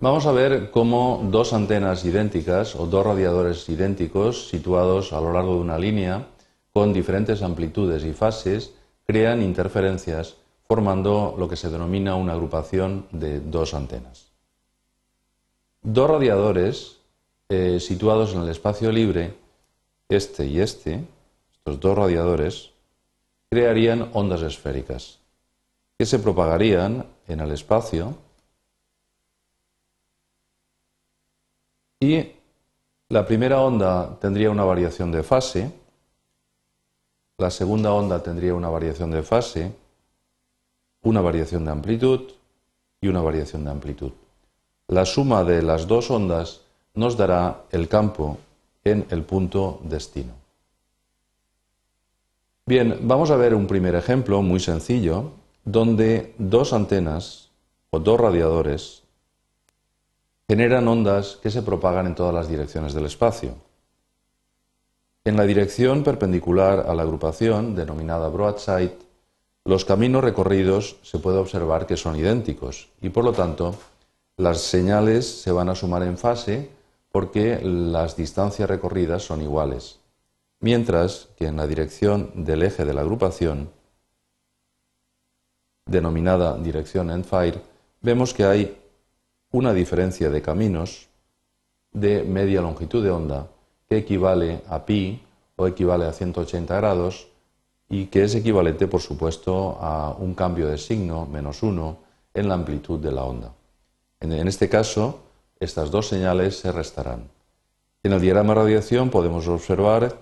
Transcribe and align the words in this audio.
Vamos 0.00 0.26
a 0.26 0.32
ver 0.32 0.70
cómo 0.70 1.26
dos 1.26 1.52
antenas 1.52 2.04
idénticas 2.04 2.76
o 2.76 2.86
dos 2.86 3.02
radiadores 3.02 3.68
idénticos 3.68 4.46
situados 4.46 5.12
a 5.12 5.20
lo 5.20 5.32
largo 5.32 5.54
de 5.54 5.60
una 5.60 5.76
línea 5.76 6.28
con 6.72 6.92
diferentes 6.92 7.42
amplitudes 7.42 8.04
y 8.04 8.12
fases 8.12 8.74
crean 9.08 9.42
interferencias 9.42 10.36
formando 10.68 11.34
lo 11.36 11.48
que 11.48 11.56
se 11.56 11.68
denomina 11.68 12.14
una 12.14 12.34
agrupación 12.34 13.08
de 13.10 13.40
dos 13.40 13.74
antenas. 13.74 14.30
Dos 15.82 16.08
radiadores 16.08 17.00
eh, 17.48 17.80
situados 17.80 18.34
en 18.34 18.42
el 18.42 18.50
espacio 18.50 18.92
libre, 18.92 19.34
este 20.08 20.46
y 20.46 20.60
este, 20.60 21.02
estos 21.50 21.80
dos 21.80 21.98
radiadores, 21.98 22.70
crearían 23.50 24.10
ondas 24.12 24.42
esféricas 24.42 25.18
que 25.98 26.06
se 26.06 26.20
propagarían 26.20 27.04
en 27.26 27.40
el 27.40 27.50
espacio 27.50 28.14
y 32.00 32.32
la 33.08 33.26
primera 33.26 33.60
onda 33.60 34.18
tendría 34.20 34.50
una 34.50 34.64
variación 34.64 35.10
de 35.10 35.22
fase, 35.22 35.72
la 37.38 37.50
segunda 37.50 37.92
onda 37.92 38.22
tendría 38.22 38.54
una 38.54 38.68
variación 38.68 39.10
de 39.10 39.22
fase, 39.22 39.72
una 41.02 41.20
variación 41.20 41.64
de 41.64 41.70
amplitud 41.70 42.32
y 43.00 43.08
una 43.08 43.22
variación 43.22 43.64
de 43.64 43.70
amplitud. 43.70 44.12
La 44.88 45.04
suma 45.04 45.44
de 45.44 45.62
las 45.62 45.86
dos 45.86 46.10
ondas 46.10 46.62
nos 46.94 47.16
dará 47.16 47.62
el 47.70 47.88
campo 47.88 48.38
en 48.84 49.06
el 49.10 49.22
punto 49.22 49.80
destino. 49.84 50.32
Bien, 52.66 52.98
vamos 53.02 53.30
a 53.30 53.36
ver 53.36 53.54
un 53.54 53.66
primer 53.66 53.94
ejemplo 53.94 54.42
muy 54.42 54.60
sencillo 54.60 55.30
donde 55.64 56.34
dos 56.38 56.72
antenas 56.72 57.48
o 57.90 57.98
dos 57.98 58.20
radiadores 58.20 59.02
generan 60.48 60.88
ondas 60.88 61.38
que 61.42 61.50
se 61.50 61.62
propagan 61.62 62.06
en 62.06 62.14
todas 62.14 62.34
las 62.34 62.48
direcciones 62.48 62.94
del 62.94 63.04
espacio. 63.04 63.54
En 65.24 65.36
la 65.36 65.44
dirección 65.44 66.02
perpendicular 66.02 66.86
a 66.88 66.94
la 66.94 67.02
agrupación, 67.02 67.74
denominada 67.74 68.28
broadside, 68.28 68.96
los 69.66 69.84
caminos 69.84 70.24
recorridos 70.24 70.96
se 71.02 71.18
puede 71.18 71.36
observar 71.36 71.86
que 71.86 71.98
son 71.98 72.16
idénticos 72.16 72.88
y 73.02 73.10
por 73.10 73.24
lo 73.24 73.32
tanto 73.32 73.74
las 74.38 74.62
señales 74.62 75.42
se 75.42 75.52
van 75.52 75.68
a 75.68 75.74
sumar 75.74 76.02
en 76.02 76.16
fase 76.16 76.70
porque 77.12 77.60
las 77.62 78.16
distancias 78.16 78.70
recorridas 78.70 79.24
son 79.24 79.42
iguales, 79.42 79.98
mientras 80.60 81.28
que 81.36 81.46
en 81.46 81.56
la 81.56 81.66
dirección 81.66 82.30
del 82.34 82.62
eje 82.62 82.86
de 82.86 82.94
la 82.94 83.02
agrupación, 83.02 83.70
denominada 85.84 86.56
dirección 86.56 87.10
end-fire, 87.10 87.60
vemos 88.00 88.32
que 88.32 88.44
hay 88.44 88.78
una 89.50 89.72
diferencia 89.72 90.30
de 90.30 90.42
caminos 90.42 91.08
de 91.92 92.22
media 92.22 92.60
longitud 92.60 93.02
de 93.02 93.10
onda 93.10 93.48
que 93.88 93.98
equivale 93.98 94.62
a 94.68 94.84
pi 94.84 95.22
o 95.56 95.66
equivale 95.66 96.06
a 96.06 96.12
180 96.12 96.76
grados 96.76 97.28
y 97.88 98.06
que 98.06 98.24
es 98.24 98.34
equivalente, 98.34 98.86
por 98.86 99.00
supuesto, 99.00 99.78
a 99.80 100.14
un 100.18 100.34
cambio 100.34 100.68
de 100.68 100.76
signo, 100.76 101.26
menos 101.26 101.62
uno, 101.62 101.98
en 102.34 102.48
la 102.48 102.54
amplitud 102.54 103.00
de 103.00 103.12
la 103.12 103.24
onda. 103.24 103.52
En 104.20 104.46
este 104.46 104.68
caso, 104.68 105.20
estas 105.58 105.90
dos 105.90 106.08
señales 106.08 106.58
se 106.58 106.70
restarán. 106.70 107.30
En 108.02 108.12
el 108.12 108.20
diagrama 108.20 108.54
de 108.54 108.60
radiación 108.60 109.10
podemos 109.10 109.48
observar 109.48 110.18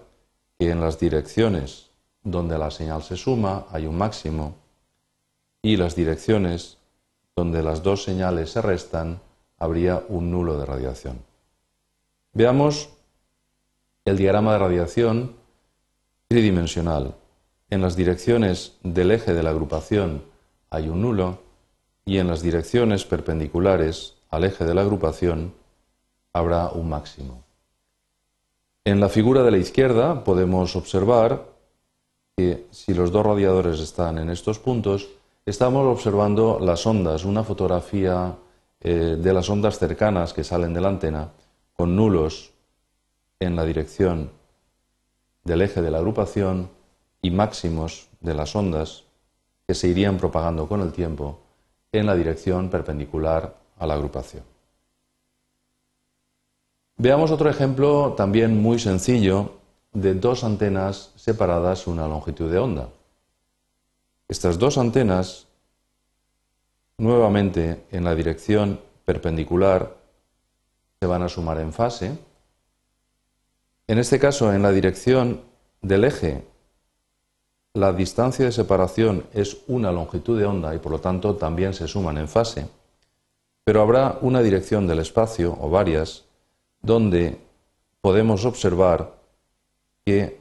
que 0.58 0.70
en 0.70 0.80
las 0.80 0.98
direcciones 0.98 1.90
donde 2.22 2.58
la 2.58 2.70
señal 2.70 3.02
se 3.02 3.16
suma 3.16 3.66
hay 3.70 3.86
un 3.86 3.98
máximo 3.98 4.54
y 5.62 5.76
las 5.76 5.94
direcciones 5.94 6.78
donde 7.36 7.62
las 7.62 7.82
dos 7.82 8.02
señales 8.02 8.50
se 8.50 8.62
restan 8.62 9.20
habría 9.58 10.02
un 10.08 10.30
nulo 10.30 10.58
de 10.58 10.64
radiación. 10.64 11.18
Veamos 12.32 12.88
el 14.06 14.16
diagrama 14.16 14.54
de 14.54 14.58
radiación 14.58 15.36
tridimensional. 16.28 17.14
En 17.68 17.82
las 17.82 17.94
direcciones 17.94 18.76
del 18.82 19.10
eje 19.10 19.34
de 19.34 19.42
la 19.42 19.50
agrupación 19.50 20.22
hay 20.70 20.88
un 20.88 21.02
nulo 21.02 21.38
y 22.06 22.18
en 22.18 22.28
las 22.28 22.40
direcciones 22.40 23.04
perpendiculares 23.04 24.14
al 24.30 24.44
eje 24.44 24.64
de 24.64 24.74
la 24.74 24.80
agrupación 24.82 25.54
habrá 26.32 26.70
un 26.70 26.88
máximo. 26.88 27.42
En 28.84 29.00
la 29.00 29.08
figura 29.08 29.42
de 29.42 29.50
la 29.50 29.58
izquierda 29.58 30.24
podemos 30.24 30.76
observar 30.76 31.44
que 32.36 32.66
si 32.70 32.94
los 32.94 33.10
dos 33.10 33.26
radiadores 33.26 33.80
están 33.80 34.18
en 34.18 34.30
estos 34.30 34.58
puntos, 34.58 35.08
estamos 35.46 35.86
observando 35.86 36.58
las 36.60 36.84
ondas, 36.86 37.24
una 37.24 37.44
fotografía 37.44 38.36
eh, 38.80 39.16
de 39.18 39.32
las 39.32 39.48
ondas 39.48 39.78
cercanas 39.78 40.32
que 40.32 40.42
salen 40.42 40.74
de 40.74 40.80
la 40.80 40.88
antena 40.88 41.30
con 41.72 41.94
nulos 41.94 42.52
en 43.38 43.54
la 43.54 43.64
dirección 43.64 44.30
del 45.44 45.62
eje 45.62 45.80
de 45.80 45.90
la 45.90 45.98
agrupación 45.98 46.68
y 47.22 47.30
máximos 47.30 48.08
de 48.20 48.34
las 48.34 48.56
ondas 48.56 49.04
que 49.66 49.74
se 49.74 49.88
irían 49.88 50.18
propagando 50.18 50.68
con 50.68 50.80
el 50.80 50.92
tiempo 50.92 51.38
en 51.92 52.06
la 52.06 52.16
dirección 52.16 52.68
perpendicular 52.68 53.54
a 53.78 53.86
la 53.86 53.94
agrupación. 53.94 54.42
Veamos 56.96 57.30
otro 57.30 57.48
ejemplo 57.48 58.14
también 58.16 58.60
muy 58.60 58.78
sencillo 58.78 59.52
de 59.92 60.14
dos 60.14 60.44
antenas 60.44 61.12
separadas 61.14 61.86
una 61.86 62.08
longitud 62.08 62.50
de 62.50 62.58
onda. 62.58 62.88
Estas 64.28 64.58
dos 64.58 64.78
antenas, 64.78 65.46
nuevamente 66.98 67.84
en 67.90 68.04
la 68.04 68.14
dirección 68.14 68.80
perpendicular, 69.04 69.96
se 71.00 71.06
van 71.06 71.22
a 71.22 71.28
sumar 71.28 71.60
en 71.60 71.72
fase. 71.72 72.18
En 73.86 73.98
este 73.98 74.18
caso, 74.18 74.52
en 74.52 74.62
la 74.62 74.72
dirección 74.72 75.42
del 75.80 76.04
eje 76.04 76.44
la 77.76 77.92
distancia 77.92 78.46
de 78.46 78.52
separación 78.52 79.26
es 79.34 79.58
una 79.66 79.92
longitud 79.92 80.38
de 80.38 80.46
onda 80.46 80.74
y 80.74 80.78
por 80.78 80.92
lo 80.92 80.98
tanto 80.98 81.36
también 81.36 81.74
se 81.74 81.86
suman 81.86 82.16
en 82.16 82.26
fase, 82.26 82.66
pero 83.64 83.82
habrá 83.82 84.16
una 84.22 84.40
dirección 84.40 84.86
del 84.86 85.00
espacio 85.00 85.54
o 85.60 85.68
varias 85.68 86.24
donde 86.80 87.38
podemos 88.00 88.46
observar 88.46 89.16
que 90.06 90.40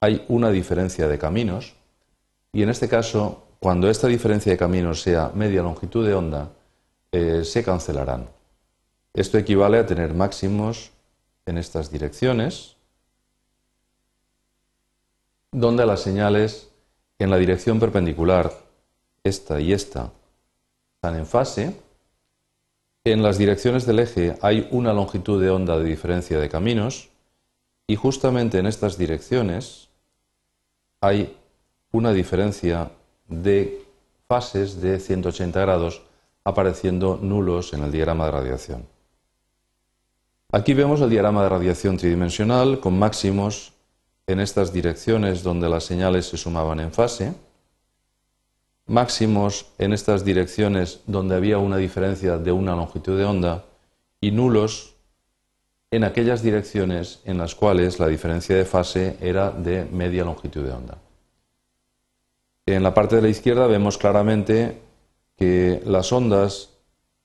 hay 0.00 0.26
una 0.28 0.50
diferencia 0.50 1.08
de 1.08 1.18
caminos 1.18 1.74
y 2.52 2.62
en 2.62 2.68
este 2.68 2.88
caso, 2.88 3.46
cuando 3.60 3.90
esta 3.90 4.06
diferencia 4.06 4.52
de 4.52 4.58
caminos 4.58 5.02
sea 5.02 5.30
media 5.34 5.62
longitud 5.62 6.06
de 6.06 6.14
onda, 6.14 6.50
eh, 7.12 7.42
se 7.44 7.64
cancelarán. 7.64 8.28
Esto 9.14 9.38
equivale 9.38 9.78
a 9.78 9.86
tener 9.86 10.14
máximos 10.14 10.90
en 11.46 11.58
estas 11.58 11.90
direcciones 11.90 12.76
donde 15.50 15.86
las 15.86 16.02
señales 16.02 16.70
en 17.18 17.30
la 17.30 17.36
dirección 17.36 17.80
perpendicular, 17.80 18.52
esta 19.24 19.60
y 19.60 19.72
esta, 19.72 20.12
están 20.94 21.16
en 21.16 21.26
fase. 21.26 21.80
En 23.04 23.22
las 23.22 23.38
direcciones 23.38 23.86
del 23.86 23.98
eje 24.00 24.38
hay 24.42 24.68
una 24.70 24.92
longitud 24.92 25.42
de 25.42 25.50
onda 25.50 25.78
de 25.78 25.84
diferencia 25.84 26.38
de 26.38 26.48
caminos 26.48 27.08
y 27.86 27.96
justamente 27.96 28.58
en 28.58 28.66
estas 28.66 28.98
direcciones 28.98 29.88
hay 31.00 31.37
una 31.92 32.12
diferencia 32.12 32.90
de 33.28 33.84
fases 34.26 34.80
de 34.80 35.00
180 35.00 35.60
grados 35.60 36.02
apareciendo 36.44 37.18
nulos 37.20 37.72
en 37.72 37.84
el 37.84 37.92
diagrama 37.92 38.26
de 38.26 38.30
radiación. 38.30 38.86
Aquí 40.50 40.72
vemos 40.72 41.00
el 41.00 41.10
diagrama 41.10 41.42
de 41.42 41.48
radiación 41.50 41.96
tridimensional 41.96 42.80
con 42.80 42.98
máximos 42.98 43.72
en 44.26 44.40
estas 44.40 44.72
direcciones 44.72 45.42
donde 45.42 45.68
las 45.68 45.84
señales 45.84 46.26
se 46.26 46.36
sumaban 46.36 46.80
en 46.80 46.92
fase, 46.92 47.34
máximos 48.86 49.66
en 49.78 49.92
estas 49.92 50.24
direcciones 50.24 51.00
donde 51.06 51.34
había 51.34 51.58
una 51.58 51.76
diferencia 51.76 52.38
de 52.38 52.52
una 52.52 52.74
longitud 52.74 53.18
de 53.18 53.24
onda 53.24 53.64
y 54.20 54.30
nulos 54.30 54.94
en 55.90 56.04
aquellas 56.04 56.42
direcciones 56.42 57.20
en 57.24 57.38
las 57.38 57.54
cuales 57.54 57.98
la 57.98 58.08
diferencia 58.08 58.56
de 58.56 58.64
fase 58.64 59.16
era 59.20 59.50
de 59.50 59.84
media 59.86 60.24
longitud 60.24 60.64
de 60.64 60.72
onda. 60.72 60.98
En 62.70 62.82
la 62.82 62.92
parte 62.92 63.16
de 63.16 63.22
la 63.22 63.30
izquierda 63.30 63.66
vemos 63.66 63.96
claramente 63.96 64.78
que 65.38 65.80
las 65.86 66.12
ondas 66.12 66.74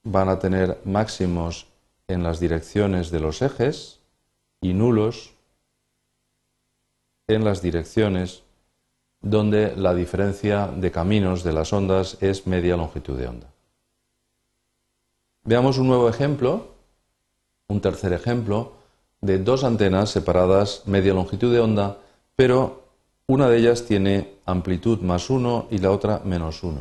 van 0.02 0.30
a 0.30 0.38
tener 0.38 0.80
máximos 0.86 1.66
en 2.08 2.22
las 2.22 2.40
direcciones 2.40 3.10
de 3.10 3.20
los 3.20 3.42
ejes 3.42 4.00
y 4.62 4.72
nulos 4.72 5.34
en 7.28 7.44
las 7.44 7.60
direcciones 7.60 8.42
donde 9.20 9.76
la 9.76 9.94
diferencia 9.94 10.68
de 10.68 10.90
caminos 10.90 11.44
de 11.44 11.52
las 11.52 11.74
ondas 11.74 12.16
es 12.22 12.46
media 12.46 12.78
longitud 12.78 13.18
de 13.18 13.28
onda. 13.28 13.50
Veamos 15.42 15.76
un 15.76 15.88
nuevo 15.88 16.08
ejemplo, 16.08 16.68
un 17.68 17.82
tercer 17.82 18.14
ejemplo, 18.14 18.78
de 19.20 19.38
dos 19.38 19.62
antenas 19.62 20.08
separadas 20.08 20.84
media 20.86 21.12
longitud 21.12 21.52
de 21.52 21.60
onda, 21.60 21.98
pero 22.34 22.83
una 23.26 23.48
de 23.48 23.58
ellas 23.58 23.84
tiene 23.84 24.34
amplitud 24.44 25.00
más 25.00 25.30
1 25.30 25.68
y 25.70 25.78
la 25.78 25.90
otra 25.90 26.20
menos 26.24 26.62
1. 26.62 26.80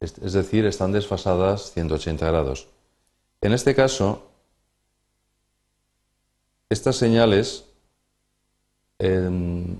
Es 0.00 0.32
decir, 0.32 0.64
están 0.64 0.92
desfasadas 0.92 1.72
180 1.72 2.26
grados. 2.26 2.68
En 3.42 3.52
este 3.52 3.74
caso, 3.74 4.22
estas 6.70 6.96
señales, 6.96 7.64
em, 8.98 9.78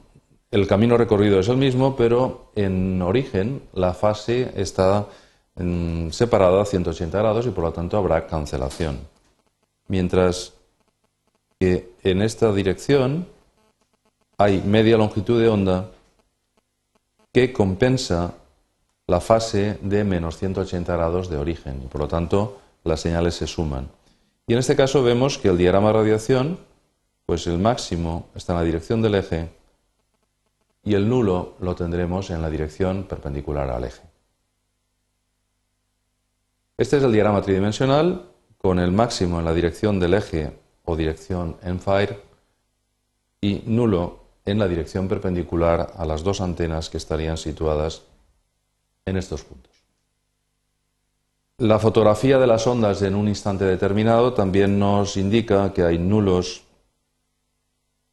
el 0.50 0.66
camino 0.66 0.96
recorrido 0.96 1.40
es 1.40 1.48
el 1.48 1.56
mismo, 1.56 1.96
pero 1.96 2.50
en 2.54 3.00
origen 3.00 3.62
la 3.72 3.94
fase 3.94 4.52
está 4.56 5.06
em, 5.56 6.10
separada 6.10 6.62
a 6.62 6.64
180 6.64 7.18
grados 7.18 7.46
y 7.46 7.50
por 7.50 7.64
lo 7.64 7.72
tanto 7.72 7.96
habrá 7.96 8.26
cancelación. 8.26 8.98
Mientras 9.88 10.54
que 11.58 11.92
en 12.02 12.22
esta 12.22 12.52
dirección 12.52 13.26
hay 14.40 14.62
media 14.62 14.96
longitud 14.96 15.38
de 15.38 15.48
onda 15.48 15.90
que 17.30 17.52
compensa 17.52 18.32
la 19.06 19.20
fase 19.20 19.78
de 19.82 20.02
menos 20.02 20.38
180 20.38 20.96
grados 20.96 21.28
de 21.28 21.36
origen 21.36 21.82
y 21.84 21.88
por 21.88 22.00
lo 22.00 22.08
tanto 22.08 22.58
las 22.82 23.02
señales 23.02 23.34
se 23.34 23.46
suman. 23.46 23.90
Y 24.46 24.54
en 24.54 24.60
este 24.60 24.76
caso 24.76 25.02
vemos 25.02 25.36
que 25.36 25.48
el 25.48 25.58
diagrama 25.58 25.88
de 25.88 25.92
radiación, 25.92 26.58
pues 27.26 27.46
el 27.48 27.58
máximo 27.58 28.28
está 28.34 28.54
en 28.54 28.60
la 28.60 28.64
dirección 28.64 29.02
del 29.02 29.16
eje 29.16 29.50
y 30.84 30.94
el 30.94 31.06
nulo 31.06 31.56
lo 31.60 31.74
tendremos 31.74 32.30
en 32.30 32.40
la 32.40 32.48
dirección 32.48 33.02
perpendicular 33.02 33.68
al 33.68 33.84
eje. 33.84 34.02
Este 36.78 36.96
es 36.96 37.02
el 37.02 37.12
diagrama 37.12 37.42
tridimensional 37.42 38.24
con 38.56 38.78
el 38.78 38.90
máximo 38.90 39.38
en 39.38 39.44
la 39.44 39.52
dirección 39.52 40.00
del 40.00 40.14
eje 40.14 40.58
o 40.86 40.96
dirección 40.96 41.58
en 41.62 41.78
fire 41.78 42.22
y 43.42 43.62
nulo 43.66 44.19
en 44.44 44.58
la 44.58 44.68
dirección 44.68 45.08
perpendicular 45.08 45.92
a 45.96 46.04
las 46.04 46.22
dos 46.22 46.40
antenas 46.40 46.90
que 46.90 46.96
estarían 46.96 47.36
situadas 47.36 48.02
en 49.04 49.16
estos 49.16 49.44
puntos. 49.44 49.70
La 51.58 51.78
fotografía 51.78 52.38
de 52.38 52.46
las 52.46 52.66
ondas 52.66 53.02
en 53.02 53.14
un 53.14 53.28
instante 53.28 53.64
determinado 53.64 54.32
también 54.32 54.78
nos 54.78 55.16
indica 55.16 55.72
que 55.74 55.82
hay 55.82 55.98
nulos 55.98 56.62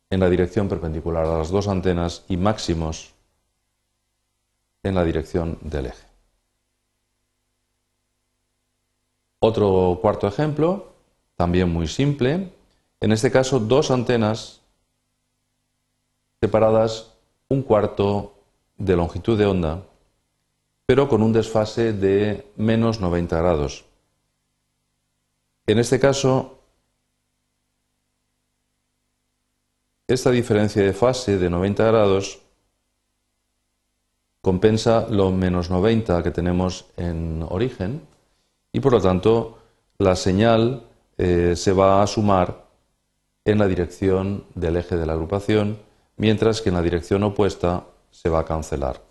en 0.09 0.19
la 0.19 0.29
dirección 0.29 0.68
perpendicular 0.68 1.25
a 1.25 1.38
las 1.38 1.50
dos 1.50 1.68
antenas 1.68 2.24
y 2.27 2.38
máximos 2.38 3.13
en 4.83 4.95
la 4.95 5.03
dirección 5.03 5.57
del 5.62 5.88
eje. 5.88 6.07
Otro 9.39 10.00
cuarto 10.01 10.27
ejemplo, 10.27 10.94
también 11.35 11.71
muy 11.71 11.88
simple, 11.88 12.51
en 13.00 13.12
este 13.12 13.31
caso 13.31 13.59
dos 13.59 13.91
antenas 13.91 14.62
separadas 16.39 17.13
un 17.50 17.62
cuarto 17.63 18.36
de 18.78 18.95
longitud 18.95 19.38
de 19.38 19.45
onda, 19.45 19.84
pero 20.86 21.07
con 21.07 21.22
un 21.22 21.34
desfase 21.34 21.94
de 21.94 22.51
menos 22.56 23.00
90 23.00 23.38
grados. 23.38 23.86
En 25.66 25.80
este 25.80 26.00
caso, 26.00 26.60
esta 30.07 30.31
diferencia 30.31 30.84
de 30.84 30.94
fase 30.94 31.38
de 31.38 31.50
90 31.50 31.86
grados 31.86 32.39
compensa 34.42 35.07
lo 35.10 35.31
menos 35.31 35.69
90 35.69 36.24
que 36.24 36.31
tenemos 36.31 36.86
en 36.95 37.45
origen 37.50 38.01
y 38.72 38.80
por 38.80 38.94
lo 38.94 39.01
tanto 39.01 39.57
la 39.98 40.16
señal 40.16 40.84
eh, 41.18 41.56
se 41.57 41.74
va 41.74 42.01
a 42.01 42.07
sumar 42.07 42.68
en 43.44 43.57
la 43.57 43.68
dirección 43.68 44.45
del 44.56 44.78
eje 44.78 44.95
de 44.95 45.06
la 45.06 45.13
agrupación 45.13 45.80
mientras 46.18 46.62
que 46.62 46.69
en 46.69 46.75
la 46.75 46.81
dirección 46.81 47.24
opuesta 47.24 47.86
se 48.12 48.30
va 48.30 48.40
a 48.40 48.46
cancelar. 48.46 49.02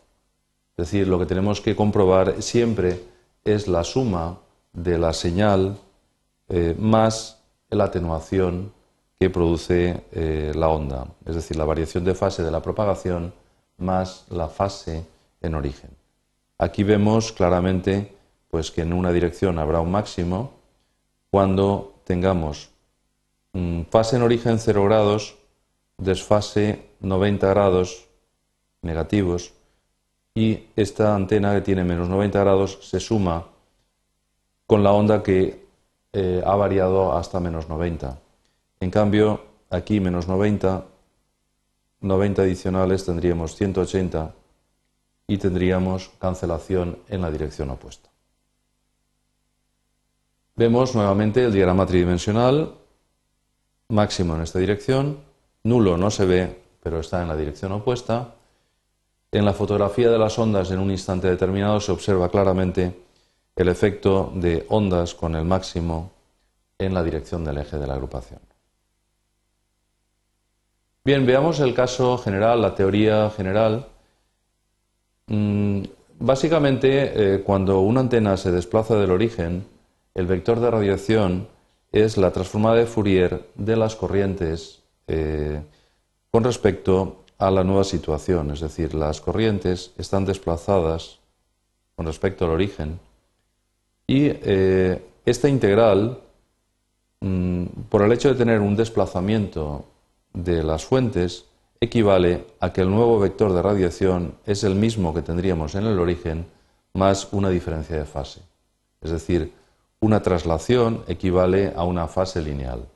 Es 0.76 0.86
decir, 0.90 1.08
lo 1.08 1.18
que 1.18 1.26
tenemos 1.26 1.60
que 1.60 1.74
comprobar 1.74 2.42
siempre 2.42 3.02
es 3.44 3.66
la 3.66 3.84
suma 3.84 4.38
de 4.72 4.98
la 4.98 5.12
señal 5.12 5.78
eh, 6.48 6.76
más 6.78 7.42
la 7.70 7.84
atenuación 7.84 8.72
que 9.18 9.30
produce 9.30 10.04
eh, 10.12 10.52
la 10.54 10.68
onda, 10.68 11.06
es 11.24 11.34
decir, 11.34 11.56
la 11.56 11.64
variación 11.64 12.04
de 12.04 12.14
fase 12.14 12.42
de 12.42 12.50
la 12.50 12.60
propagación 12.60 13.32
más 13.78 14.26
la 14.30 14.48
fase 14.48 15.06
en 15.40 15.54
origen. 15.54 15.90
Aquí 16.58 16.84
vemos 16.84 17.32
claramente 17.32 18.14
pues, 18.50 18.70
que 18.70 18.82
en 18.82 18.92
una 18.92 19.12
dirección 19.12 19.58
habrá 19.58 19.80
un 19.80 19.90
máximo 19.90 20.52
cuando 21.30 21.94
tengamos 22.04 22.70
fase 23.90 24.16
en 24.16 24.22
origen 24.22 24.58
0 24.58 24.84
grados, 24.84 25.36
desfase 25.98 26.90
90 27.00 27.48
grados 27.48 28.06
negativos 28.82 29.52
y 30.34 30.66
esta 30.76 31.14
antena 31.14 31.54
que 31.54 31.62
tiene 31.62 31.84
menos 31.84 32.08
90 32.08 32.38
grados 32.40 32.78
se 32.82 33.00
suma 33.00 33.46
con 34.66 34.82
la 34.82 34.92
onda 34.92 35.22
que 35.22 35.66
eh, 36.12 36.42
ha 36.44 36.54
variado 36.56 37.16
hasta 37.16 37.40
menos 37.40 37.68
90. 37.68 38.18
En 38.80 38.90
cambio, 38.90 39.44
aquí 39.70 40.00
menos 40.00 40.28
90, 40.28 40.84
90 42.00 42.42
adicionales 42.42 43.04
tendríamos 43.04 43.56
180 43.56 44.34
y 45.26 45.38
tendríamos 45.38 46.10
cancelación 46.18 46.98
en 47.08 47.22
la 47.22 47.30
dirección 47.30 47.70
opuesta. 47.70 48.10
Vemos 50.54 50.94
nuevamente 50.94 51.44
el 51.44 51.52
diagrama 51.52 51.86
tridimensional, 51.86 52.74
máximo 53.88 54.36
en 54.36 54.42
esta 54.42 54.58
dirección, 54.58 55.20
nulo 55.66 55.96
no 55.96 56.10
se 56.10 56.24
ve 56.24 56.66
pero 56.86 57.00
está 57.00 57.20
en 57.20 57.26
la 57.26 57.36
dirección 57.36 57.72
opuesta. 57.72 58.34
En 59.32 59.44
la 59.44 59.52
fotografía 59.52 60.08
de 60.08 60.20
las 60.20 60.38
ondas 60.38 60.70
en 60.70 60.78
un 60.78 60.92
instante 60.92 61.26
determinado 61.26 61.80
se 61.80 61.90
observa 61.90 62.28
claramente 62.28 62.94
el 63.56 63.66
efecto 63.66 64.30
de 64.36 64.64
ondas 64.68 65.16
con 65.16 65.34
el 65.34 65.44
máximo 65.44 66.12
en 66.78 66.94
la 66.94 67.02
dirección 67.02 67.42
del 67.42 67.58
eje 67.58 67.76
de 67.76 67.88
la 67.88 67.94
agrupación. 67.94 68.38
Bien, 71.04 71.26
veamos 71.26 71.58
el 71.58 71.74
caso 71.74 72.16
general, 72.18 72.62
la 72.62 72.76
teoría 72.76 73.30
general. 73.30 73.88
Mm, 75.26 75.82
básicamente, 76.20 77.34
eh, 77.34 77.42
cuando 77.42 77.80
una 77.80 77.98
antena 77.98 78.36
se 78.36 78.52
desplaza 78.52 78.94
del 78.94 79.10
origen, 79.10 79.66
el 80.14 80.26
vector 80.26 80.60
de 80.60 80.70
radiación 80.70 81.48
es 81.90 82.16
la 82.16 82.30
transformada 82.30 82.76
de 82.76 82.86
Fourier 82.86 83.50
de 83.56 83.76
las 83.76 83.96
corrientes 83.96 84.85
eh, 85.06 85.62
con 86.30 86.44
respecto 86.44 87.24
a 87.38 87.50
la 87.50 87.64
nueva 87.64 87.84
situación, 87.84 88.50
es 88.50 88.60
decir, 88.60 88.94
las 88.94 89.20
corrientes 89.20 89.92
están 89.98 90.24
desplazadas 90.24 91.18
con 91.94 92.06
respecto 92.06 92.44
al 92.44 92.52
origen 92.52 92.98
y 94.06 94.28
eh, 94.30 95.02
esta 95.24 95.48
integral, 95.48 96.20
mm, 97.20 97.64
por 97.88 98.02
el 98.02 98.12
hecho 98.12 98.28
de 98.28 98.36
tener 98.36 98.60
un 98.60 98.76
desplazamiento 98.76 99.84
de 100.32 100.62
las 100.62 100.84
fuentes, 100.84 101.46
equivale 101.80 102.46
a 102.60 102.72
que 102.72 102.82
el 102.82 102.90
nuevo 102.90 103.18
vector 103.18 103.52
de 103.52 103.62
radiación 103.62 104.34
es 104.46 104.64
el 104.64 104.76
mismo 104.76 105.12
que 105.12 105.22
tendríamos 105.22 105.74
en 105.74 105.84
el 105.84 105.98
origen 105.98 106.46
más 106.94 107.28
una 107.32 107.50
diferencia 107.50 107.96
de 107.96 108.04
fase. 108.04 108.40
Es 109.00 109.10
decir, 109.10 109.52
una 110.00 110.22
traslación 110.22 111.02
equivale 111.08 111.72
a 111.74 111.84
una 111.84 112.06
fase 112.06 112.40
lineal. 112.40 112.86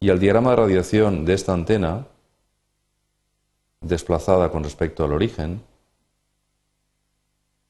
Y 0.00 0.10
el 0.10 0.18
diagrama 0.20 0.50
de 0.50 0.56
radiación 0.56 1.24
de 1.24 1.34
esta 1.34 1.52
antena 1.52 2.06
desplazada 3.80 4.50
con 4.50 4.64
respecto 4.64 5.04
al 5.04 5.12
origen, 5.12 5.62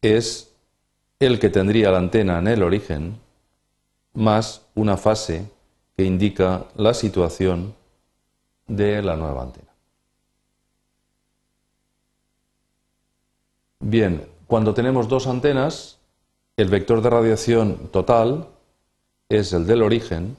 es 0.02 0.52
el 1.18 1.38
que 1.38 1.50
tendría 1.50 1.90
la 1.90 1.98
antena 1.98 2.38
en 2.38 2.48
el 2.48 2.62
origen 2.62 3.18
más 4.14 4.62
una 4.74 4.96
fase 4.96 5.50
que 5.96 6.04
indica 6.04 6.66
la 6.76 6.94
situación 6.94 7.74
de 8.66 9.02
la 9.02 9.16
nueva 9.16 9.42
antena. 9.42 9.66
Bien, 13.80 14.26
cuando 14.46 14.74
tenemos 14.74 15.08
dos 15.08 15.26
antenas, 15.26 15.98
el 16.56 16.68
vector 16.68 17.02
de 17.02 17.10
radiación 17.10 17.88
total 17.88 18.48
es 19.28 19.52
el 19.52 19.66
del 19.66 19.82
origen 19.82 20.36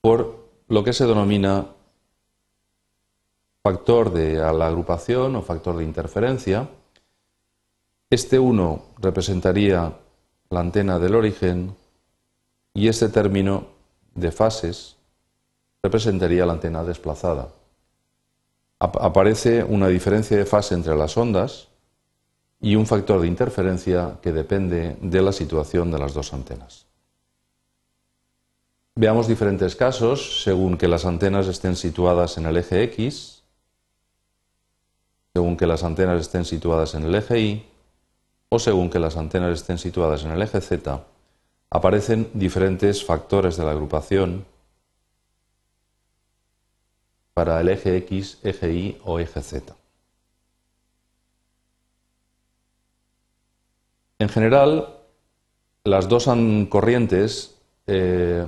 por 0.00 0.45
lo 0.68 0.82
que 0.82 0.92
se 0.92 1.06
denomina 1.06 1.66
factor 3.62 4.12
de 4.12 4.34
la 4.34 4.66
agrupación 4.66 5.34
o 5.36 5.42
factor 5.42 5.76
de 5.76 5.84
interferencia. 5.84 6.68
Este 8.10 8.38
1 8.38 8.94
representaría 8.98 9.92
la 10.50 10.60
antena 10.60 10.98
del 10.98 11.14
origen 11.14 11.74
y 12.74 12.88
este 12.88 13.08
término 13.08 13.66
de 14.14 14.30
fases 14.30 14.96
representaría 15.82 16.46
la 16.46 16.52
antena 16.52 16.84
desplazada. 16.84 17.48
aparece 18.78 19.64
una 19.64 19.88
diferencia 19.88 20.36
de 20.36 20.46
fase 20.46 20.74
entre 20.74 20.94
las 20.94 21.16
ondas 21.16 21.68
y 22.60 22.76
un 22.76 22.86
factor 22.86 23.20
de 23.20 23.26
interferencia 23.26 24.18
que 24.20 24.32
depende 24.32 24.96
de 25.00 25.22
la 25.22 25.32
situación 25.32 25.90
de 25.90 25.98
las 25.98 26.12
dos 26.14 26.32
antenas. 26.32 26.86
Veamos 28.98 29.28
diferentes 29.28 29.76
casos 29.76 30.42
según 30.42 30.78
que 30.78 30.88
las 30.88 31.04
antenas 31.04 31.46
estén 31.48 31.76
situadas 31.76 32.38
en 32.38 32.46
el 32.46 32.56
eje 32.56 32.82
X 32.84 33.36
según 35.34 35.58
que 35.58 35.66
las 35.66 35.84
antenas 35.84 36.18
estén 36.22 36.46
situadas 36.46 36.94
en 36.94 37.02
el 37.02 37.14
eje 37.14 37.38
Y 37.38 37.66
o 38.48 38.58
según 38.58 38.88
que 38.88 38.98
las 38.98 39.18
antenas 39.18 39.52
estén 39.52 39.76
situadas 39.76 40.24
en 40.24 40.30
el 40.30 40.40
eje 40.40 40.62
Z 40.62 41.04
aparecen 41.68 42.30
diferentes 42.32 43.04
factores 43.04 43.58
de 43.58 43.64
la 43.66 43.72
agrupación 43.72 44.46
para 47.34 47.60
el 47.60 47.68
eje 47.68 47.98
X, 47.98 48.38
eje 48.42 48.72
Y 48.72 48.98
o 49.04 49.18
eje 49.18 49.42
Z. 49.42 49.76
En 54.18 54.30
general, 54.30 54.88
las 55.84 56.08
dos 56.08 56.30
corrientes 56.70 57.58
eh, 57.86 58.46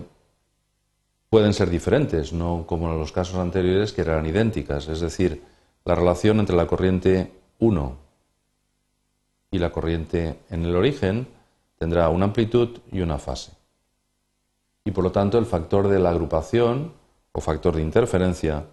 pueden 1.30 1.52
ser 1.52 1.70
diferentes, 1.70 2.32
no 2.32 2.64
como 2.66 2.90
en 2.90 2.98
los 2.98 3.12
casos 3.12 3.36
anteriores 3.36 3.92
que 3.92 4.02
eran 4.02 4.26
idénticas. 4.26 4.88
Es 4.88 5.00
decir, 5.00 5.42
la 5.84 5.94
relación 5.94 6.40
entre 6.40 6.56
la 6.56 6.66
corriente 6.66 7.32
1 7.58 7.96
y 9.50 9.58
la 9.58 9.70
corriente 9.70 10.40
en 10.50 10.64
el 10.64 10.76
origen 10.76 11.28
tendrá 11.78 12.08
una 12.08 12.26
amplitud 12.26 12.80
y 12.90 13.00
una 13.00 13.18
fase. 13.18 13.52
Y 14.84 14.90
por 14.90 15.04
lo 15.04 15.12
tanto 15.12 15.38
el 15.38 15.46
factor 15.46 15.88
de 15.88 15.98
la 15.98 16.10
agrupación 16.10 16.92
o 17.32 17.40
factor 17.40 17.76
de 17.76 17.82
interferencia 17.82 18.64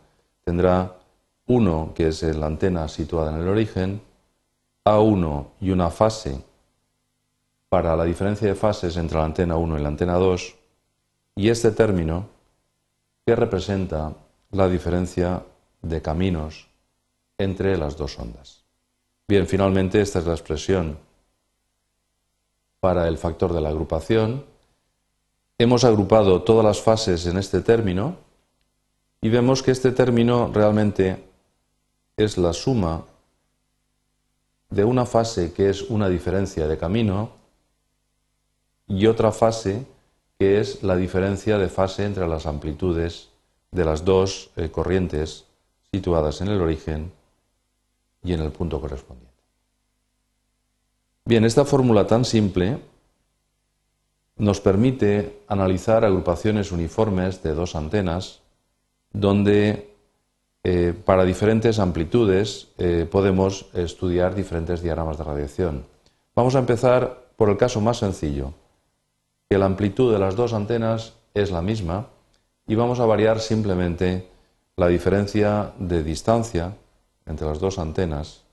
tendrá 0.43 0.95
1, 1.47 1.91
que 1.93 2.07
es 2.07 2.23
la 2.23 2.47
antena 2.47 2.87
situada 2.87 3.31
en 3.31 3.41
el 3.41 3.47
origen, 3.47 4.01
A1 4.85 5.47
y 5.61 5.71
una 5.71 5.89
fase 5.89 6.41
para 7.69 7.95
la 7.95 8.05
diferencia 8.05 8.47
de 8.47 8.55
fases 8.55 8.95
entre 8.97 9.17
la 9.17 9.25
antena 9.25 9.57
1 9.57 9.77
y 9.77 9.81
la 9.81 9.89
antena 9.89 10.13
2, 10.13 10.55
y 11.35 11.49
este 11.49 11.71
término 11.71 12.34
que 13.25 13.35
representa 13.35 14.13
la 14.51 14.69
diferencia 14.69 15.43
de 15.81 16.01
caminos 16.01 16.67
entre 17.37 17.77
las 17.77 17.97
dos 17.97 18.19
ondas. 18.19 18.63
Bien, 19.27 19.47
finalmente 19.47 19.99
esta 19.99 20.19
es 20.19 20.27
la 20.27 20.33
expresión 20.33 20.97
para 22.79 23.07
el 23.07 23.17
factor 23.17 23.51
de 23.51 23.61
la 23.61 23.69
agrupación. 23.69 24.45
Hemos 25.57 25.83
agrupado 25.83 26.43
todas 26.43 26.63
las 26.63 26.81
fases 26.81 27.25
en 27.25 27.37
este 27.37 27.61
término 27.61 28.17
y 29.21 29.29
vemos 29.29 29.63
que 29.63 29.71
este 29.71 29.91
término 29.91 30.51
realmente 30.53 31.23
es 32.15 32.37
la 32.37 32.53
suma 32.53 33.05
de 34.69 34.83
una 34.83 35.05
fase 35.05 35.51
que 35.51 35.69
es 35.69 35.81
una 35.81 36.09
diferencia 36.09 36.67
de 36.67 36.77
camino 36.77 37.31
y 38.87 39.07
otra 39.07 39.31
fase 39.31 39.87
que 40.37 40.59
es 40.59 40.83
la 40.83 40.95
diferencia 40.95 41.57
de 41.57 41.69
fase 41.69 42.05
entre 42.05 42.27
las 42.27 42.45
amplitudes 42.45 43.29
de 43.71 43.85
las 43.85 44.05
dos 44.05 44.49
eh, 44.55 44.69
corrientes 44.69 45.45
situadas 45.91 46.41
en 46.41 46.49
el 46.49 46.61
origen 46.61 47.11
y 48.23 48.33
en 48.33 48.41
el 48.41 48.51
punto 48.51 48.81
correspondiente. 48.81 49.33
Bien, 51.25 51.45
esta 51.45 51.65
fórmula 51.65 52.05
tan 52.05 52.25
simple 52.25 52.79
nos 54.37 54.59
permite 54.59 55.41
analizar 55.47 56.03
agrupaciones 56.03 56.71
uniformes 56.71 57.41
de 57.41 57.53
dos 57.53 57.75
antenas 57.75 58.41
donde 59.13 59.95
eh, 60.63 60.93
para 61.05 61.23
diferentes 61.23 61.79
amplitudes 61.79 62.67
eh, 62.77 63.07
podemos 63.09 63.67
estudiar 63.73 64.35
diferentes 64.35 64.81
diagramas 64.81 65.17
de 65.17 65.23
radiación. 65.23 65.85
Vamos 66.35 66.55
a 66.55 66.59
empezar 66.59 67.29
por 67.37 67.49
el 67.49 67.57
caso 67.57 67.79
más 67.81 67.97
sencillo, 67.97 68.53
que 69.49 69.57
la 69.57 69.65
amplitud 69.65 70.11
de 70.11 70.19
las 70.19 70.35
dos 70.35 70.53
antenas 70.53 71.13
es 71.33 71.51
la 71.51 71.61
misma 71.61 72.07
y 72.67 72.75
vamos 72.75 72.99
a 72.99 73.05
variar 73.05 73.39
simplemente 73.39 74.27
la 74.75 74.87
diferencia 74.87 75.73
de 75.77 76.03
distancia 76.03 76.75
entre 77.25 77.47
las 77.47 77.59
dos 77.59 77.77
antenas 77.77 78.43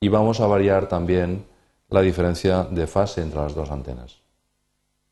y 0.00 0.08
vamos 0.08 0.40
a 0.40 0.46
variar 0.46 0.88
también 0.88 1.46
la 1.88 2.02
diferencia 2.02 2.64
de 2.64 2.86
fase 2.86 3.22
entre 3.22 3.40
las 3.40 3.54
dos 3.54 3.70
antenas. 3.70 4.18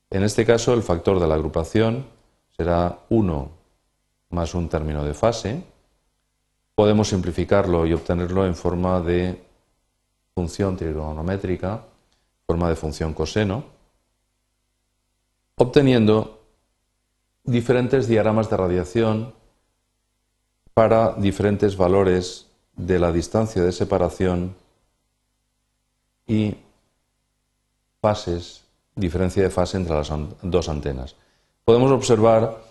En 0.09 0.23
este 0.23 0.45
caso 0.45 0.73
el 0.73 0.83
factor 0.83 1.19
de 1.19 1.27
la 1.27 1.35
agrupación 1.35 2.05
será 2.55 2.99
1 3.09 3.49
más 4.29 4.53
un 4.53 4.67
término 4.67 5.03
de 5.03 5.13
fase. 5.13 5.63
Podemos 6.75 7.07
simplificarlo 7.07 7.85
y 7.85 7.93
obtenerlo 7.93 8.45
en 8.45 8.55
forma 8.55 8.99
de 8.99 9.43
función 10.33 10.75
trigonométrica, 10.75 11.81
forma 12.45 12.69
de 12.69 12.75
función 12.75 13.13
coseno 13.13 13.73
obteniendo 15.63 16.41
diferentes 17.43 18.07
diagramas 18.07 18.49
de 18.49 18.57
radiación 18.57 19.33
para 20.73 21.13
diferentes 21.13 21.77
valores 21.77 22.47
de 22.75 22.99
la 22.99 23.11
distancia 23.11 23.63
de 23.63 23.71
separación 23.71 24.55
y 26.27 26.55
fases, 28.01 28.63
diferencia 28.95 29.43
de 29.43 29.49
fase 29.49 29.77
entre 29.77 29.95
las 29.95 30.11
dos 30.41 30.69
antenas. 30.69 31.15
Podemos 31.65 31.91
observar 31.91 32.63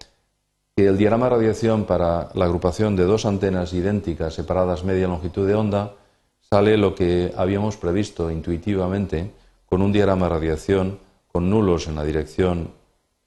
que 0.77 0.87
el 0.87 0.99
diagrama 0.99 1.27
de 1.27 1.37
radiación 1.37 1.85
para 1.85 2.31
la 2.35 2.45
agrupación 2.45 2.97
de 2.97 3.05
dos 3.05 3.25
antenas 3.25 3.73
idénticas 3.73 4.35
separadas 4.35 4.85
media 4.85 5.09
longitud 5.09 5.47
de 5.47 5.55
onda 5.55 5.95
sale 6.41 6.77
lo 6.77 6.95
que 6.95 7.33
habíamos 7.37 7.77
previsto 7.77 8.31
intuitivamente 8.31 9.33
con 9.67 9.81
un 9.81 9.93
diagrama 9.93 10.27
de 10.27 10.35
radiación 10.35 10.99
con 11.31 11.49
nulos 11.49 11.89
en 11.89 11.97
la 11.97 12.05
dirección 12.05 12.82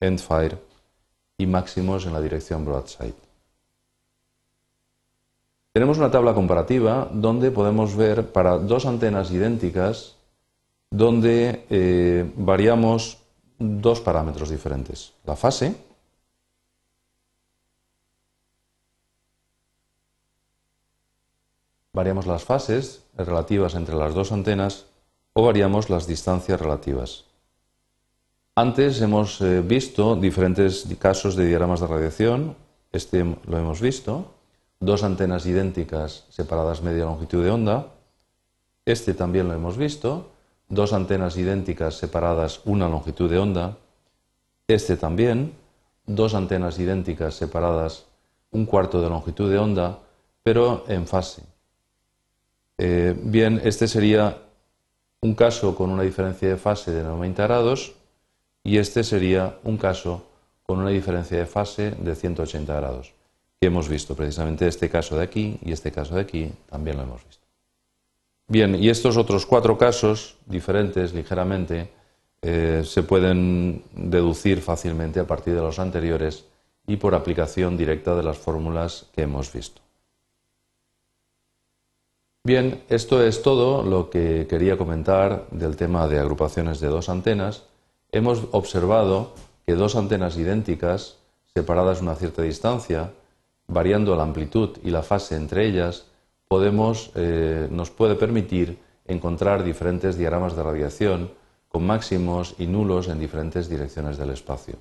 endfire 0.06 0.58
y 1.38 1.46
máximos 1.46 2.06
en 2.06 2.14
la 2.14 2.22
dirección 2.22 2.66
broadside. 2.66 3.14
Tenemos 5.74 5.98
una 5.98 6.10
tabla 6.10 6.34
comparativa 6.34 7.10
donde 7.12 7.52
podemos 7.52 7.96
ver 7.98 8.32
para 8.32 8.58
dos 8.58 8.86
antenas 8.86 9.32
idénticas 9.32 10.16
donde 10.90 11.66
eh, 11.70 12.32
variamos 12.38 13.18
dos 13.60 14.00
parámetros 14.00 14.50
diferentes. 14.50 15.12
La 15.26 15.36
fase, 15.36 15.76
variamos 21.92 22.26
las 22.26 22.44
fases 22.44 23.04
relativas 23.18 23.76
entre 23.76 23.96
las 23.96 24.14
dos 24.14 24.32
antenas 24.32 24.86
o 25.34 25.44
variamos 25.44 25.90
las 25.90 26.08
distancias 26.08 26.60
relativas. 26.60 27.25
Antes 28.58 29.02
hemos 29.02 29.42
eh, 29.42 29.60
visto 29.60 30.16
diferentes 30.16 30.88
casos 30.98 31.36
de 31.36 31.46
diagramas 31.46 31.82
de 31.82 31.88
radiación. 31.88 32.56
Este 32.94 33.26
lo 33.26 33.58
hemos 33.58 33.82
visto. 33.82 34.32
Dos 34.80 35.04
antenas 35.04 35.46
idénticas 35.46 36.24
separadas 36.30 36.82
media 36.82 37.04
longitud 37.04 37.44
de 37.44 37.52
onda. 37.52 37.88
Este 38.86 39.14
también 39.14 39.50
lo 39.50 39.54
hemos 39.54 39.76
visto. 39.76 40.32
Dos 40.70 40.94
antenas 40.94 41.36
idénticas 41.36 41.96
separadas 41.96 42.62
una 42.64 42.88
longitud 42.88 43.30
de 43.30 43.40
onda. 43.40 43.76
Este 44.70 44.96
también. 44.96 45.52
Dos 46.06 46.34
antenas 46.34 46.80
idénticas 46.80 47.36
separadas 47.36 48.06
un 48.52 48.66
cuarto 48.66 49.02
de 49.02 49.10
longitud 49.10 49.52
de 49.52 49.58
onda, 49.58 50.00
pero 50.44 50.86
en 50.88 51.08
fase. 51.08 51.44
Eh, 52.78 53.20
bien, 53.22 53.60
este 53.66 53.86
sería 53.90 54.38
un 55.20 55.36
caso 55.36 55.76
con 55.76 55.90
una 55.90 56.04
diferencia 56.04 56.48
de 56.48 56.56
fase 56.56 56.92
de 56.92 57.04
90 57.04 57.44
grados 57.44 57.96
y 58.66 58.80
este 58.80 59.04
sería 59.04 59.60
un 59.64 59.78
caso 59.78 60.26
con 60.64 60.80
una 60.80 60.90
diferencia 60.90 61.38
de 61.38 61.46
fase 61.46 61.92
de 61.92 62.16
180 62.16 62.76
grados, 62.76 63.14
que 63.62 63.68
hemos 63.68 63.88
visto 63.88 64.16
precisamente 64.16 64.68
este 64.68 64.90
caso 64.90 65.16
de 65.16 65.24
aquí 65.24 65.60
y 65.64 65.72
este 65.72 65.92
caso 65.92 66.16
de 66.16 66.22
aquí 66.22 66.52
también 66.68 66.98
lo 66.98 67.04
hemos 67.04 67.24
visto. 67.24 67.46
Bien, 68.48 68.76
y 68.76 68.90
estos 68.90 69.18
otros 69.18 69.46
cuatro 69.46 69.78
casos 69.78 70.38
diferentes 70.48 71.14
ligeramente 71.14 71.92
eh, 72.42 72.82
se 72.84 73.04
pueden 73.04 73.84
deducir 73.94 74.62
fácilmente 74.62 75.20
a 75.20 75.28
partir 75.28 75.54
de 75.54 75.62
los 75.62 75.78
anteriores 75.78 76.46
y 76.88 76.98
por 76.98 77.14
aplicación 77.14 77.78
directa 77.78 78.16
de 78.16 78.24
las 78.24 78.40
fórmulas 78.40 79.06
que 79.14 79.22
hemos 79.22 79.54
visto. 79.54 79.82
Bien, 82.44 82.84
esto 82.90 83.24
es 83.24 83.44
todo 83.44 83.84
lo 83.84 84.10
que 84.10 84.48
quería 84.50 84.78
comentar 84.78 85.46
del 85.52 85.76
tema 85.76 86.08
de 86.08 86.20
agrupaciones 86.20 86.80
de 86.80 86.88
dos 86.88 87.10
antenas 87.10 87.64
hemos 88.16 88.48
observado 88.52 89.34
que 89.66 89.76
dos 89.76 89.96
antenas 89.96 90.38
idénticas, 90.38 91.18
separadas 91.54 92.02
una 92.02 92.16
cierta 92.16 92.42
distancia, 92.44 93.12
variando 93.68 94.16
la 94.16 94.24
amplitud 94.24 94.78
y 94.84 94.90
la 94.90 95.04
fase 95.04 95.36
entre 95.36 95.66
ellas, 95.68 96.06
eh, 97.16 97.68
nos 97.70 97.92
puede 97.92 98.16
permitir 98.16 98.80
encontrar 99.06 99.66
diferentes 99.66 100.18
diagramas 100.18 100.56
de 100.56 100.64
radiación 100.64 101.32
con 101.68 101.86
máximos 101.86 102.56
y 102.58 102.68
nulos 102.68 103.10
en 103.10 103.20
diferentes 103.20 103.68
direcciones 103.68 104.18
del 104.18 104.30
espacio. 104.30 104.76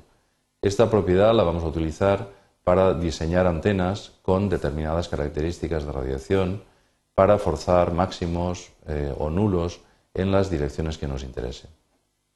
Esta 0.63 0.89
propiedad 0.89 1.35
la 1.35 1.43
vamos 1.43 1.65
a 1.65 1.69
utilizar 1.69 2.29
para 2.63 2.95
diseñar 2.95 3.49
antenas 3.49 4.13
con 4.23 4.49
determinadas 4.49 5.09
características 5.09 5.85
de 5.85 5.93
radiación 5.93 6.63
para 7.17 7.39
forzar 7.39 7.93
máximos 7.93 8.71
eh, 8.87 9.13
o 9.19 9.29
nulos 9.29 9.81
en 10.15 10.31
las 10.31 10.51
direcciones 10.51 10.99
que 10.99 11.09
nos 11.09 11.25
interesen. 11.25 11.71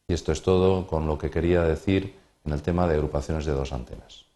Y 0.08 0.14
esto 0.14 0.32
es 0.32 0.40
todo 0.40 0.86
con 0.86 1.06
lo 1.06 1.18
que 1.18 1.30
quería 1.30 1.62
decir 1.62 2.14
en 2.46 2.52
el 2.52 2.62
tema 2.62 2.88
de 2.88 2.94
agrupaciones 2.94 3.44
de 3.44 3.52
dos 3.52 3.74
antenas. 3.74 4.27